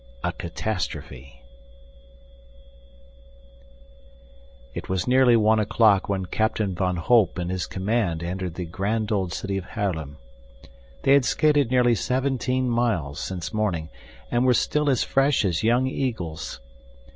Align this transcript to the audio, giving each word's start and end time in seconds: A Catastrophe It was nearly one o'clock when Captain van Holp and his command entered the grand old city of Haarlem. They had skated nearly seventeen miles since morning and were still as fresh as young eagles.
A 0.23 0.31
Catastrophe 0.31 1.43
It 4.73 4.89
was 4.89 5.07
nearly 5.07 5.35
one 5.37 5.59
o'clock 5.59 6.09
when 6.09 6.25
Captain 6.25 6.73
van 6.73 6.95
Holp 6.95 7.37
and 7.37 7.51
his 7.51 7.67
command 7.67 8.23
entered 8.23 8.55
the 8.55 8.65
grand 8.65 9.11
old 9.11 9.31
city 9.31 9.57
of 9.59 9.65
Haarlem. 9.75 10.17
They 11.03 11.13
had 11.13 11.23
skated 11.23 11.69
nearly 11.69 11.93
seventeen 11.93 12.67
miles 12.67 13.19
since 13.19 13.53
morning 13.53 13.89
and 14.31 14.43
were 14.43 14.55
still 14.55 14.89
as 14.89 15.03
fresh 15.03 15.45
as 15.45 15.61
young 15.61 15.85
eagles. 15.85 16.59